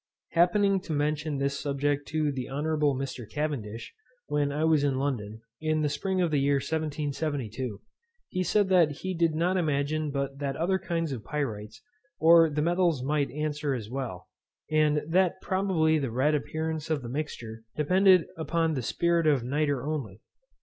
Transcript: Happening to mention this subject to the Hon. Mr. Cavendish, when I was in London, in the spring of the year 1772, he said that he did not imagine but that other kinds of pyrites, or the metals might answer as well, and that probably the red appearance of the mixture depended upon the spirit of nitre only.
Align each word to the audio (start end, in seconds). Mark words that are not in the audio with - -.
Happening 0.31 0.79
to 0.81 0.93
mention 0.93 1.37
this 1.37 1.59
subject 1.59 2.07
to 2.07 2.31
the 2.31 2.49
Hon. 2.49 2.63
Mr. 2.95 3.29
Cavendish, 3.29 3.93
when 4.25 4.51
I 4.51 4.63
was 4.63 4.83
in 4.83 4.97
London, 4.97 5.41
in 5.61 5.83
the 5.83 5.89
spring 5.89 6.21
of 6.21 6.31
the 6.31 6.39
year 6.39 6.55
1772, 6.55 7.79
he 8.27 8.41
said 8.41 8.67
that 8.69 8.89
he 9.03 9.13
did 9.13 9.35
not 9.35 9.57
imagine 9.57 10.09
but 10.09 10.39
that 10.39 10.55
other 10.55 10.79
kinds 10.79 11.11
of 11.11 11.23
pyrites, 11.23 11.83
or 12.17 12.49
the 12.49 12.63
metals 12.63 13.03
might 13.03 13.29
answer 13.29 13.75
as 13.75 13.91
well, 13.91 14.27
and 14.71 15.03
that 15.07 15.39
probably 15.39 15.99
the 15.99 16.09
red 16.09 16.33
appearance 16.33 16.89
of 16.89 17.03
the 17.03 17.07
mixture 17.07 17.61
depended 17.75 18.25
upon 18.35 18.73
the 18.73 18.81
spirit 18.81 19.27
of 19.27 19.43
nitre 19.43 19.85
only. 19.87 20.23